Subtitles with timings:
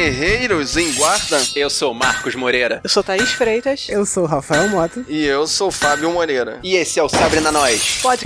[0.00, 1.38] guerreiros em guarda.
[1.54, 2.80] Eu sou Marcos Moreira.
[2.82, 3.86] Eu sou Thaís Freitas.
[3.90, 5.04] Eu sou Rafael Mota.
[5.06, 6.58] E eu sou Fábio Moreira.
[6.62, 7.98] E esse é o Sabrina Nós.
[8.00, 8.24] Pode.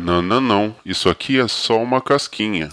[0.00, 0.74] Não, não, não.
[0.82, 2.70] Isso aqui é só uma casquinha.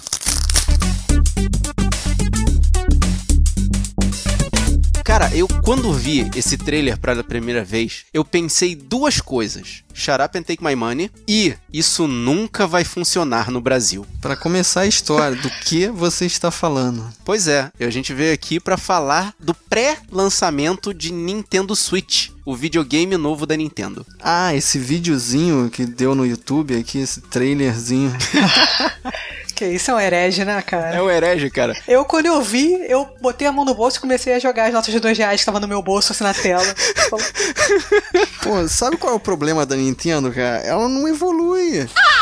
[5.38, 9.84] Eu quando vi esse trailer pela primeira vez, eu pensei duas coisas.
[9.94, 14.04] Shut up and take my money e isso nunca vai funcionar no Brasil.
[14.20, 17.08] Para começar a história, do que você está falando?
[17.23, 23.16] Pois é, a gente veio aqui para falar do pré-lançamento de Nintendo Switch, o videogame
[23.16, 24.04] novo da Nintendo.
[24.20, 28.12] Ah, esse videozinho que deu no YouTube aqui, esse trailerzinho.
[29.57, 30.95] Que isso é um herege, né, cara?
[30.95, 31.75] É um herege, cara.
[31.88, 34.73] Eu, quando eu vi, eu botei a mão no bolso e comecei a jogar as
[34.73, 36.61] notas de dois reais que estavam no meu bolso, assim, na tela.
[38.43, 40.59] Pô, sabe qual é o problema da Nintendo, cara?
[40.59, 41.89] Ela não evolui.
[41.95, 42.16] Ah?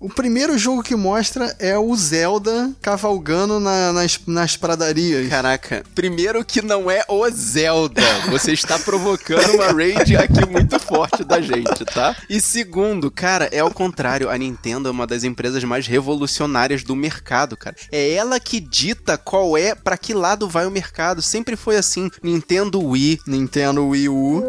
[0.00, 5.28] O primeiro jogo que mostra é o Zelda cavalgando na- nas, nas pradarias.
[5.28, 8.02] Caraca, primeiro que não é o Zelda.
[8.30, 12.14] Você está provocando uma rage aqui muito forte da gente, tá?
[12.28, 14.28] E segundo, cara, é ao contrário.
[14.28, 17.74] A Nintendo é uma das empresas mais revolucionárias do mercado, cara.
[17.90, 21.22] É ela que dita qual é, pra que lado vai o mercado.
[21.22, 22.10] Sempre foi assim.
[22.22, 23.20] Nintendo Wii.
[23.26, 24.42] Nintendo Wii U.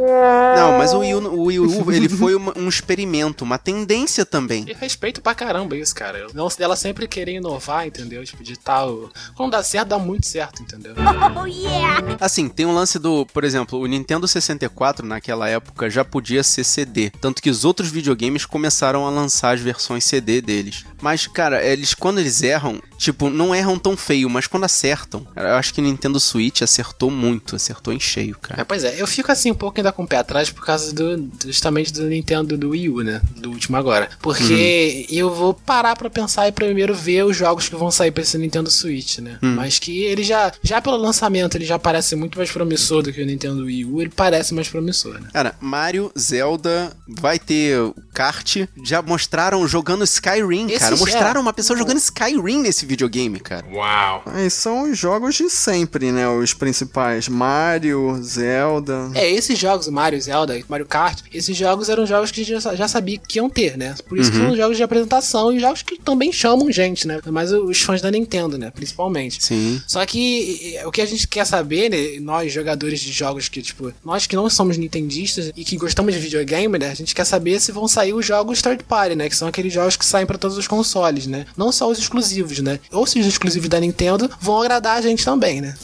[0.56, 4.26] Não, mas o Wii U, o Wii U ele foi uma- um experimento, uma tendência
[4.26, 4.66] também.
[4.68, 6.28] E respeito pra caramba isso, cara.
[6.34, 8.24] Não, ela sempre querer inovar, entendeu?
[8.26, 9.10] Tipo, de tal.
[9.36, 10.94] Quando dá certo, dá muito certo, entendeu?
[12.20, 16.64] Assim, tem um lance do, por exemplo, o Nintendo 64 naquela época já podia ser
[16.64, 20.86] CD, tanto que os outros videogames começaram a lançar as versões CD deles.
[21.02, 25.50] Mas, cara, eles quando eles erram, tipo, não erram tão feio, mas quando acertam, cara,
[25.50, 28.66] eu acho que Nintendo Switch acertou muito, acertou em cheio, É, cara.
[28.66, 31.30] pois é, eu fico assim um pouco ainda com o pé atrás por causa do
[31.46, 33.22] justamente do Nintendo do Wii U, né?
[33.36, 34.10] Do último agora.
[34.22, 38.24] Porque eu vou parar pra pensar e primeiro ver os jogos que vão sair pra
[38.24, 39.38] esse Nintendo Switch, né?
[39.42, 43.22] Mas que ele já, já pelo lançamento, ele já parece muito mais promissor do que
[43.22, 45.30] o Nintendo Wii U, ele parece mais promissor, né?
[45.34, 50.96] Cara, Mario, Zelda, vai ter o kart, já mostraram jogando Skyrim, Esse cara.
[50.96, 53.66] já- Mostraram uma pessoa jogando Skyrim nesse videogame, cara.
[53.72, 54.24] Uau!
[54.26, 56.28] Aí são os jogos de sempre, né?
[56.28, 57.28] Os principais.
[57.30, 59.10] Mario, Zelda.
[59.14, 63.18] É, esses jogos, Mario, Zelda, Mario Kart, esses jogos eram jogos que já, já sabia
[63.18, 63.96] que iam ter, né?
[64.08, 65.17] Por isso que são jogos de apresentação
[65.52, 67.20] e jogos que também chamam gente, né?
[67.26, 68.72] Mas os fãs da Nintendo, né?
[68.72, 69.44] Principalmente.
[69.44, 69.82] Sim.
[69.88, 73.62] Só que eh, o que a gente quer saber, né, nós jogadores de jogos que,
[73.62, 77.26] tipo, nós que não somos nintendistas e que gostamos de videogame, né, a gente quer
[77.26, 80.26] saber se vão sair os jogos third party, né, que são aqueles jogos que saem
[80.26, 81.46] pra todos os consoles, né?
[81.56, 82.80] Não só os exclusivos, né?
[82.92, 85.76] Ou se os exclusivos da Nintendo vão agradar a gente também, né?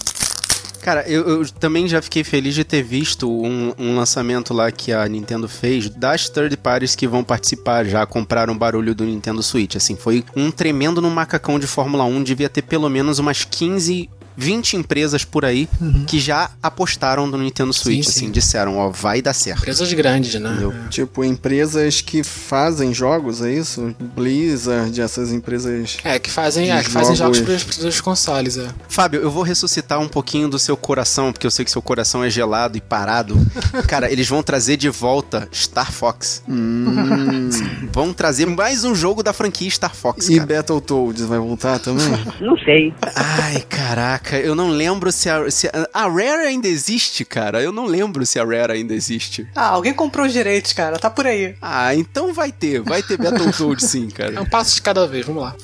[0.83, 4.91] Cara, eu, eu também já fiquei feliz de ter visto um, um lançamento lá que
[4.91, 9.77] a Nintendo fez das third parties que vão participar já compraram barulho do Nintendo Switch.
[9.77, 12.23] Assim, foi um tremendo no macacão de Fórmula 1.
[12.23, 14.09] Devia ter pelo menos umas 15.
[14.37, 15.67] 20 empresas por aí
[16.07, 18.19] que já apostaram no Nintendo Switch, Sim, sim.
[18.25, 19.59] assim, disseram, ó, vai dar certo.
[19.59, 20.49] Empresas grandes, né?
[20.49, 20.73] Entendeu?
[20.89, 23.95] Tipo, empresas que fazem jogos, é isso?
[23.99, 25.97] Blizzard, essas empresas.
[26.03, 27.37] É, que fazem, é, que fazem Jogos.
[27.37, 28.67] jogos pros, pros consoles, é.
[28.87, 32.23] Fábio, eu vou ressuscitar um pouquinho do seu coração, porque eu sei que seu coração
[32.23, 33.35] é gelado e parado.
[33.87, 36.43] Cara, eles vão trazer de volta Star Fox.
[37.91, 40.47] Vão trazer mais um jogo da franquia Star Fox, E cara.
[40.57, 42.05] Battletoads vai voltar também?
[43.15, 45.89] Ai, caraca, eu não lembro se a, se a.
[45.93, 47.61] A Rare ainda existe, cara.
[47.61, 49.47] Eu não lembro se a Rare ainda existe.
[49.55, 50.97] Ah, alguém comprou os direitos, cara.
[50.99, 51.55] Tá por aí.
[51.61, 52.81] Ah, então vai ter.
[52.81, 54.41] Vai ter Battletoads sim, É cara.
[54.41, 55.55] um passo de cada vez, vamos lá.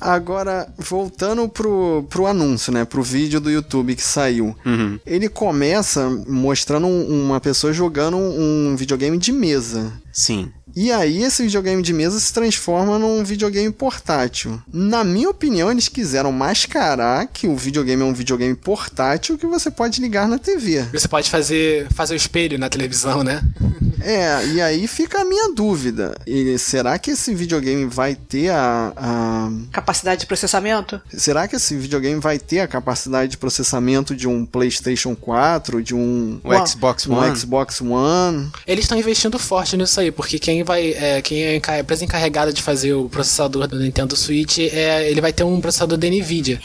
[0.00, 2.84] Agora, voltando pro, pro anúncio, né?
[2.84, 4.56] Pro vídeo do YouTube que saiu.
[4.66, 4.98] Uhum.
[5.06, 9.92] Ele começa mostrando um- uma pessoa jogando um videogame de mesa.
[10.12, 10.50] Sim.
[10.74, 14.60] E aí esse videogame de mesa se transforma num videogame portátil.
[14.72, 19.70] Na minha opinião, eles quiseram mascarar que o videogame é um videogame portátil que você
[19.70, 20.82] pode ligar na TV.
[20.92, 23.42] Você pode fazer, fazer o espelho na televisão, né?
[24.04, 26.16] É, e aí fica a minha dúvida.
[26.26, 31.00] E será que esse videogame vai ter a, a- Capacidade de processamento?
[31.16, 35.94] Será que esse videogame vai ter a capacidade de processamento de um PlayStation 4, de
[35.94, 37.36] um, O Xbox um One?
[37.36, 38.50] Xbox One?
[38.66, 40.92] Eles estão investindo forte nisso aí, porque quem vai.
[40.92, 45.20] É, quem é a empresa encarregada de fazer o processador do Nintendo Switch, é, ele
[45.20, 46.60] vai ter um processador da Nvidia.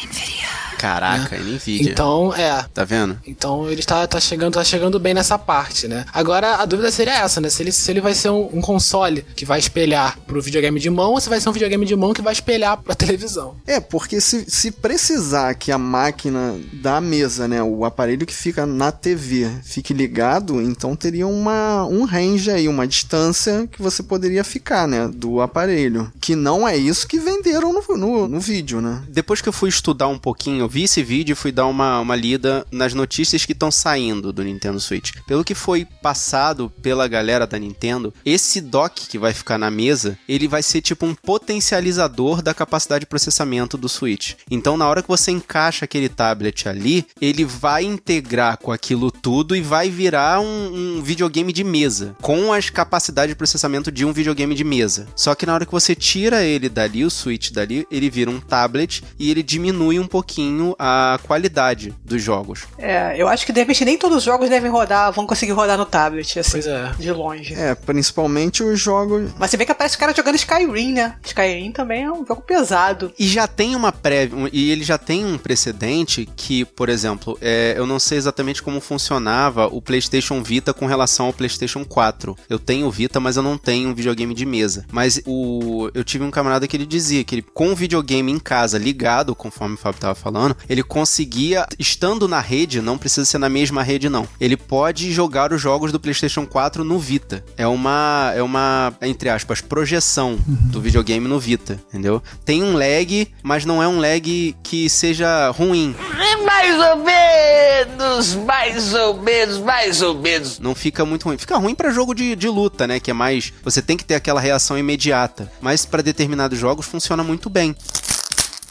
[0.77, 1.91] Caraca, Nvidia.
[1.91, 2.63] Então, é.
[2.73, 3.17] Tá vendo?
[3.25, 6.05] Então ele tá, tá, chegando, tá chegando bem nessa parte, né?
[6.13, 7.49] Agora a dúvida seria essa, né?
[7.49, 10.89] Se ele, se ele vai ser um, um console que vai espelhar pro videogame de
[10.89, 13.55] mão ou se vai ser um videogame de mão que vai espelhar pra televisão.
[13.65, 18.65] É, porque se, se precisar que a máquina da mesa, né, o aparelho que fica
[18.65, 24.43] na TV, fique ligado, então teria uma, um range aí, uma distância que você poderia
[24.43, 26.11] ficar, né, do aparelho.
[26.21, 29.03] Que não é isso que venderam no, no, no vídeo, né?
[29.09, 32.01] Depois que eu fui estudar um pouquinho eu vi esse vídeo e fui dar uma,
[32.01, 35.13] uma lida nas notícias que estão saindo do Nintendo Switch.
[35.25, 40.19] Pelo que foi passado pela galera da Nintendo, esse dock que vai ficar na mesa,
[40.27, 44.33] ele vai ser tipo um potencializador da capacidade de processamento do Switch.
[44.51, 49.55] Então, na hora que você encaixa aquele tablet ali, ele vai integrar com aquilo tudo
[49.55, 54.11] e vai virar um, um videogame de mesa, com as capacidades de processamento de um
[54.11, 55.07] videogame de mesa.
[55.15, 58.41] Só que na hora que você tira ele dali, o Switch dali, ele vira um
[58.41, 62.65] tablet e ele diminui um pouquinho a qualidade dos jogos.
[62.77, 65.77] É, eu acho que de repente nem todos os jogos devem rodar, vão conseguir rodar
[65.77, 66.91] no tablet, assim, Pois é.
[66.97, 67.53] de longe.
[67.53, 69.31] É, principalmente os jogos.
[69.37, 71.15] Mas você vê que aparece o cara jogando Skyrim, né?
[71.23, 73.11] Skyrim também é um jogo pesado.
[73.17, 77.73] E já tem uma prévia, e ele já tem um precedente que, por exemplo, é,
[77.77, 82.35] eu não sei exatamente como funcionava o PlayStation Vita com relação ao PlayStation 4.
[82.49, 84.85] Eu tenho o Vita, mas eu não tenho um videogame de mesa.
[84.91, 88.39] Mas o, eu tive um camarada que ele dizia que ele, com o videogame em
[88.39, 93.37] casa ligado, conforme o Fábio tava falando, ele conseguia, estando na rede, não precisa ser
[93.37, 97.43] na mesma rede não, ele pode jogar os jogos do PlayStation 4 no Vita.
[97.57, 102.21] É uma, é uma, entre aspas, projeção do videogame no Vita, entendeu?
[102.45, 105.95] Tem um lag, mas não é um lag que seja ruim.
[106.19, 110.59] É mais ou menos, mais ou menos, mais ou menos.
[110.59, 111.37] Não fica muito ruim.
[111.37, 112.99] Fica ruim pra jogo de, de luta, né?
[112.99, 113.53] Que é mais.
[113.63, 115.51] Você tem que ter aquela reação imediata.
[115.61, 117.75] Mas pra determinados jogos funciona muito bem.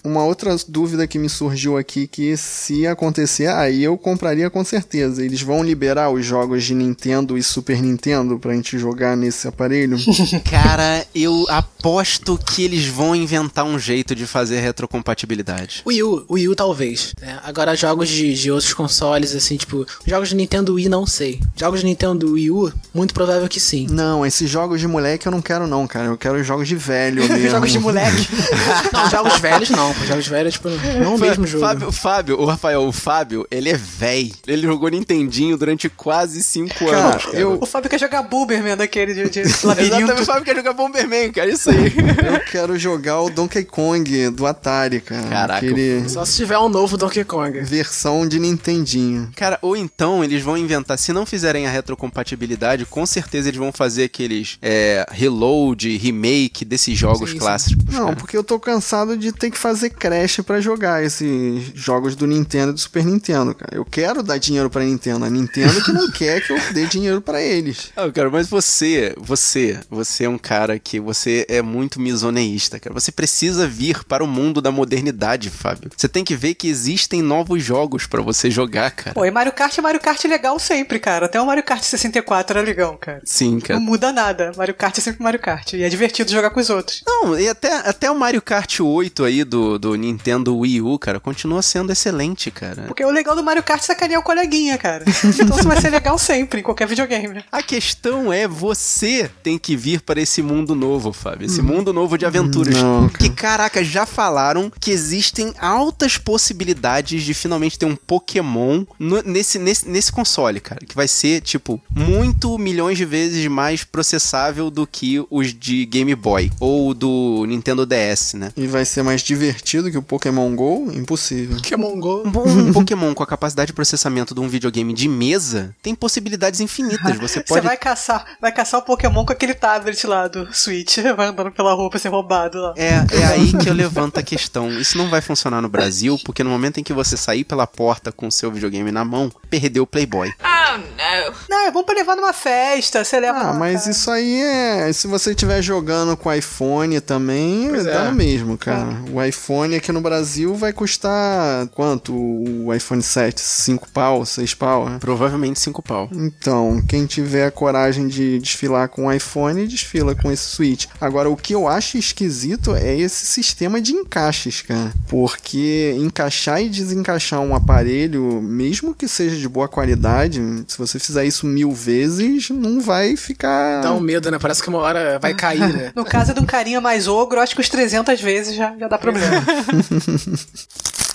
[0.07, 5.25] Uma outra dúvida que me surgiu aqui que se acontecer, aí eu compraria com certeza.
[5.25, 9.97] Eles vão liberar os jogos de Nintendo e Super Nintendo pra gente jogar nesse aparelho?
[10.49, 15.83] Cara, eu aposto que eles vão inventar um jeito de fazer retrocompatibilidade.
[15.87, 17.13] Wii U, o Wii U talvez.
[17.21, 17.39] né?
[17.43, 21.41] Agora jogos de, de outros consoles, assim, tipo, jogos de Nintendo Wii não sei.
[21.57, 23.87] Jogos de Nintendo Wii U, muito provável que sim.
[23.91, 26.07] não, esses jogos de moleque eu não quero não, cara.
[26.07, 27.51] Eu quero jogos de velho mesmo.
[27.57, 28.29] Jogos de moleque.
[28.93, 29.95] Não, jogos velhos não.
[29.99, 30.07] Pô.
[30.07, 30.69] Jogos velhos, tipo,
[31.03, 31.65] não o mesmo jogo.
[31.65, 34.33] Fábio, Fábio, o Rafael, o Fábio, ele é véi.
[34.47, 37.25] Ele jogou Nintendinho durante quase cinco Cara, anos.
[37.27, 37.39] Cara.
[37.39, 40.23] eu- o Fábio quer jogar Booberman daquele de, de Exatamente, labirinto.
[40.23, 41.87] o Fábio quer jogar Bomberman, cara, isso aí.
[41.87, 45.27] Eu quero jogar o Donkey Kong do Atari, cara.
[45.29, 47.61] Caraca, Aquele Só se tiver um novo Donkey Kong.
[47.61, 49.31] versão de Nintendinho.
[49.37, 53.73] Cara, ou então eles vão inventar, se não fizerem a retrocompatibilidade, com certeza eles vão
[53.73, 57.39] fazer aqueles é, reload, remake desses jogos Sim, sim.
[57.39, 57.85] clássicos.
[57.95, 58.17] Não, cara.
[58.17, 62.71] porque eu tô cansado de ter que fazer crash pra jogar esses jogos do Nintendo
[62.71, 63.77] e do Super Nintendo, cara.
[63.77, 65.25] Eu quero dar dinheiro pra Nintendo.
[65.25, 67.93] A Nintendo que não quer que eu dê dinheiro pra eles.
[67.97, 72.95] Ah, cara, mas você, você, você é um cara que você é muito misoneísta, cara.
[72.95, 75.91] Você precisa vir para o mundo da modernidade, Fábio.
[75.97, 79.15] Você tem que ver que existem novos jogos pra você jogar, cara.
[79.15, 81.27] Pô, e Mario Kart é Mario Kart legal sempre, cara.
[81.27, 83.21] Até o Mario Kart 64 era legal, cara.
[83.25, 83.79] Sim, cara.
[83.79, 84.53] Não muda nada.
[84.57, 85.73] Mario Kart é sempre Mario Kart.
[85.73, 87.03] E é divertido jogar com os outros.
[87.07, 91.19] Não, e até, até o Mario Kart 8 aí do, do Nintendo Wii U, cara,
[91.21, 92.85] continua sendo excelente, cara.
[92.87, 95.05] Porque o legal do Mario Kart é sacanear o coleguinha, cara.
[95.25, 97.45] Então isso vai ser legal sempre, em qualquer videogame.
[97.51, 101.47] A questão é, você tem que vir para esse mundo novo, Fábio.
[101.47, 102.75] Esse mundo novo de aventuras.
[102.75, 109.23] Não, que, caraca, já falaram que existem altas possibilidades de finalmente ter um Pokémon no-
[109.23, 110.85] nesse, nesse, nesse console, cara.
[110.87, 116.15] Que vai ser, tipo, muito milhões de vezes mais processável do que os de Game
[116.15, 116.51] Boy.
[116.61, 118.53] Ou do Nintendo DS, né?
[118.57, 120.91] E vai ser mais divertido que o Pokémon GO?
[120.93, 121.57] Impossível.
[121.57, 122.23] Pokémon Go.
[122.27, 125.95] Um, bom- um Pokémon com a capacidade de processamento de um videogame de mesa tem
[125.95, 127.17] possibilidades infinitas.
[127.19, 130.97] Você Você pode vai caçar, vai caçar o Pokémon com aquele tablet lá do Switch.
[131.17, 132.75] Vai andando pela rua pra ser roubado lá.
[132.77, 134.71] É, é aí que eu levanto a questão.
[134.71, 138.11] Isso não vai funcionar no Brasil, porque no momento em que você sair pela porta
[138.13, 140.33] com o seu videogame na mão, perdeu o Playboy.
[140.77, 141.35] Oh no.
[141.49, 143.91] Não, é bom pra levar numa festa, você leva Ah, mas cara.
[143.91, 144.93] isso aí é.
[144.93, 148.09] Se você estiver jogando com iPhone também, Pois dá é.
[148.11, 149.03] no mesmo, cara.
[149.13, 152.13] O iPhone aqui no Brasil vai custar quanto?
[152.15, 153.41] O iPhone 7?
[153.41, 154.89] 5 pau, 6 pau?
[154.89, 154.99] né?
[155.01, 156.09] Provavelmente cinco pau.
[156.13, 160.87] Então, quem tiver a coragem de desfilar com o iPhone, desfila com esse Switch.
[161.01, 164.93] Agora, o que eu acho esquisito é esse sistema de encaixes, cara.
[165.09, 170.41] Porque encaixar e desencaixar um aparelho, mesmo que seja de boa qualidade,
[170.73, 173.83] se você fizer isso mil vezes, não vai ficar.
[173.83, 174.39] Dá um medo, né?
[174.39, 175.93] Parece que uma hora vai cair, né?
[175.97, 178.99] No caso de um carinha mais ogro, acho que os 300 vezes já, já dá
[178.99, 179.43] problema.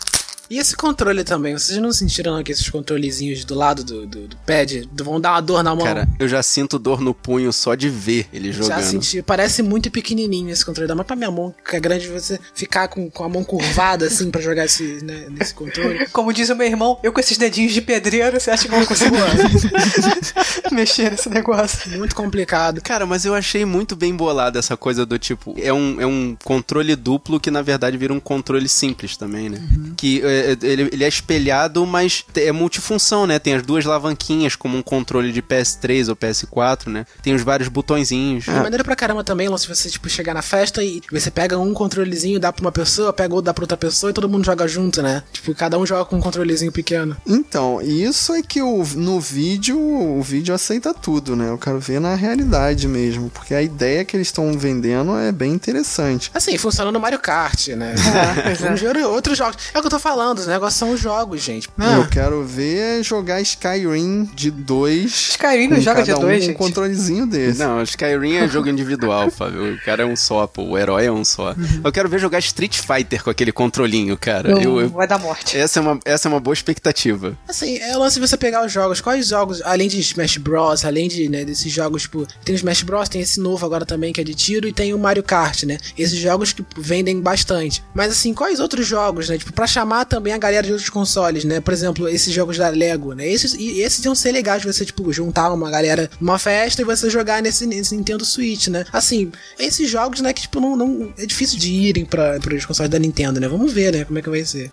[0.52, 4.36] E esse controle também, vocês não sentiram que esses controlezinhos do lado do, do, do
[4.46, 5.86] pad vão dar uma dor na mão?
[5.86, 8.84] Cara, eu já sinto dor no punho só de ver ele já jogando.
[8.84, 9.22] senti.
[9.22, 10.90] Parece muito pequenininho esse controle.
[10.90, 14.08] Dá mais pra minha mão, que é grande, você ficar com, com a mão curvada
[14.08, 16.06] assim pra jogar esse, né, nesse controle.
[16.12, 18.78] Como diz o meu irmão, eu com esses dedinhos de pedreiro, você acha que eu
[18.78, 19.16] vou conseguir
[20.70, 21.98] mexer nesse negócio?
[21.98, 22.82] Muito complicado.
[22.82, 25.56] Cara, mas eu achei muito bem bolado essa coisa do tipo.
[25.58, 29.62] É um, é um controle duplo que na verdade vira um controle simples também, né?
[29.96, 33.40] Que é, é- ele, ele é espelhado, mas é multifunção, né?
[33.40, 37.06] Tem as duas alavanquinhas, como um controle de PS3 ou PS4, né?
[37.22, 38.48] Tem os vários botõezinhos.
[38.48, 41.74] É maneiro pra caramba também, se você, tipo, chegar na festa e você pega um
[41.74, 44.68] controlezinho, dá pra uma pessoa, pega outro, dá pra outra pessoa e todo mundo joga
[44.68, 45.24] junto, né?
[45.32, 47.18] Tipo, cada um joga com um controlezinho pequeno.
[47.26, 51.50] Então, isso é que o, no vídeo, o vídeo aceita tudo, né?
[51.50, 55.52] Eu quero ver na realidade mesmo, porque a ideia que eles estão vendendo é bem
[55.52, 56.32] interessante.
[56.34, 57.96] Assim, funciona no Mario Kart, né?
[58.46, 58.54] é.
[58.56, 59.58] Vamos ver outros jogos.
[59.74, 61.68] É o que eu tô falando, os negócios são os jogos, gente.
[61.78, 65.30] Eu Ah, quero ver jogar Skyrim de dois.
[65.32, 66.56] Skyrim não com joga de dois, um gente.
[66.56, 67.60] um controlezinho desse.
[67.60, 69.74] Não, Skyrim é jogo individual, Fábio.
[69.76, 70.64] O cara é um só, pô.
[70.64, 71.54] O herói é um só.
[71.84, 74.52] Eu quero ver jogar Street Fighter com aquele controlinho, cara.
[74.52, 75.58] Eu, eu- vai dar morte.
[75.58, 77.38] essa, é uma, essa é uma boa expectativa.
[77.48, 79.02] Assim, é o lance de você pegar os jogos.
[79.02, 82.84] Quais jogos, além de Smash Bros, além de, né, desses jogos, tipo, tem o Smash
[82.84, 85.64] Bros, tem esse novo agora também que é de tiro e tem o Mario Kart,
[85.64, 85.78] né?
[85.98, 87.84] Esses jogos que vendem bastante.
[87.94, 89.38] Mas assim, quais outros jogos, né?
[89.38, 91.60] Tipo, pra chamar também a galera de outros consoles, né?
[91.60, 93.28] Por exemplo, esses jogos da Lego, né?
[93.28, 97.10] Esses, e esses iam ser legais você, tipo, juntar uma galera numa festa e você
[97.10, 98.86] jogar nesse, nesse Nintendo Switch, né?
[98.92, 102.90] Assim, esses jogos, né, que, tipo, não, não é difícil de irem pra, pros consoles
[102.90, 103.48] da Nintendo, né?
[103.48, 104.72] Vamos ver, né, como é que vai ser.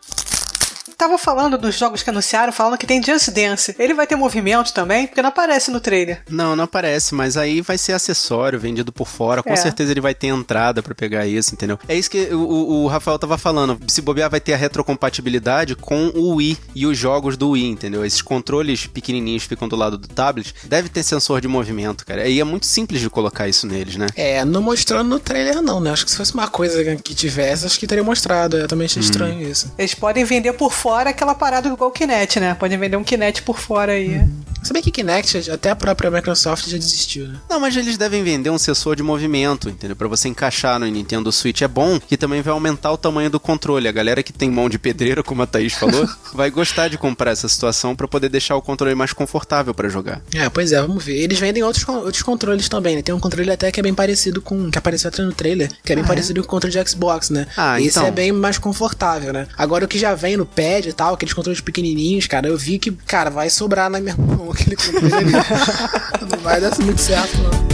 [0.99, 3.73] Tava falando dos jogos que anunciaram, falando que tem Just Dance.
[3.79, 6.23] Ele vai ter movimento também, porque não aparece no trailer.
[6.29, 9.41] Não, não aparece, mas aí vai ser acessório vendido por fora.
[9.41, 9.57] Com É.
[9.57, 11.79] certeza ele vai ter entrada pra pegar isso, entendeu?
[11.89, 13.79] É isso que o, o- Rafael tava falando.
[13.87, 18.05] Se bobear, vai ter a retrocompatibilidade com o Wii e os jogos do Wii, entendeu?
[18.05, 22.27] Esses controles pequenininhos que ficam do lado do tablet deve ter sensor de movimento, cara.
[22.27, 24.09] E é muito simples de colocar isso neles, né?
[24.17, 25.93] É, não mostrou no trailer não, né?
[25.93, 28.57] Acho que se fosse uma coisa que tivesse, acho que teria mostrado.
[28.59, 29.73] Eu também achei estranho isso.
[29.79, 32.55] Eles podem vender por fora aquela parada igual o Kinect, né?
[32.55, 34.19] Podem vender um Kinect por fora aí.
[34.19, 37.39] Se bem que Kinect, até a própria Microsoft já desistiu, né?
[37.49, 39.97] Não, mas eles devem vender um sensor de movimento, entendeu?
[39.97, 41.63] Pra você encaixar no Nintendo Switch.
[41.63, 43.89] É bom que também vai aumentar o tamanho do controle.
[43.89, 47.31] A galera que tem mão de pedreiro, como a Thaís falou, vai gostar de comprar
[47.33, 50.21] essa situação pra poder deixar o controle mais confortável pra jogar.
[50.35, 51.17] É, pois é, vamos ver.
[51.17, 53.03] Eles vendem outros, outros controles também, né?
[53.03, 54.71] Tem um controle até que é bem parecido com.
[54.71, 57.47] que apareceu até no trailer, que é bem parecido com o controle de Xbox, né?
[57.57, 58.07] Ah, Esse então.
[58.07, 59.47] é bem mais confortável, né?
[59.57, 62.79] Agora o que já vem no pad e tal, aqueles controles pequenininhos, cara, eu vi
[62.79, 65.33] que, cara, vai sobrar na minha mão aquele controle ali.
[65.33, 67.69] não vai dar muito certo, não.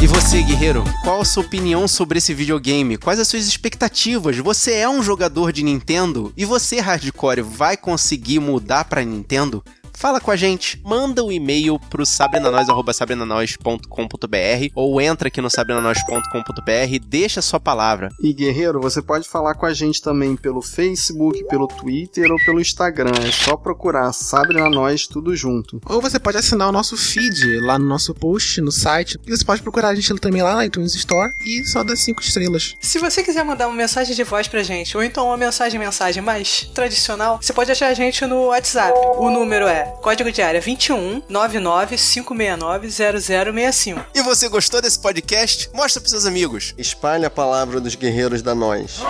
[0.00, 2.96] E você, guerreiro, qual a sua opinião sobre esse videogame?
[2.96, 4.36] Quais as suas expectativas?
[4.38, 6.32] Você é um jogador de Nintendo?
[6.36, 9.62] E você, hardcore, vai conseguir mudar pra Nintendo?
[9.98, 17.00] Fala com a gente, manda um e-mail pro sabrenanois.com.br ou entra aqui no sabrenanois.com.br e
[17.00, 18.08] deixa a sua palavra.
[18.22, 22.60] E guerreiro, você pode falar com a gente também pelo Facebook, pelo Twitter ou pelo
[22.60, 23.10] Instagram.
[23.26, 25.80] É só procurar Sabre na Nós tudo junto.
[25.84, 29.18] Ou você pode assinar o nosso feed lá no nosso post, no site.
[29.26, 32.22] E você pode procurar a gente também lá na iTunes Store e só dar cinco
[32.22, 32.76] estrelas.
[32.80, 36.22] Se você quiser mandar uma mensagem de voz pra gente, ou então uma mensagem mensagem
[36.22, 38.96] mais tradicional, você pode achar a gente no WhatsApp.
[39.16, 44.04] O número é código de área 21 99 569 0065.
[44.14, 45.70] E você gostou desse podcast?
[45.72, 46.74] Mostra pros seus amigos.
[46.78, 49.00] Espalhe a palavra dos guerreiros da nós.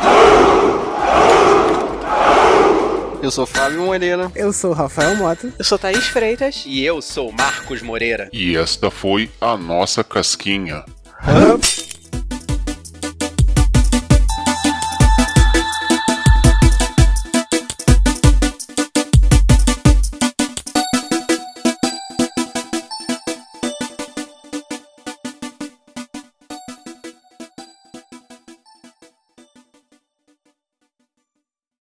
[3.20, 4.30] Eu sou Fábio Moreira.
[4.34, 5.52] Eu sou o Rafael Mota.
[5.58, 6.62] Eu sou Thaís Freitas.
[6.64, 8.28] E eu sou Marcos Moreira.
[8.32, 10.84] E esta foi a nossa casquinha.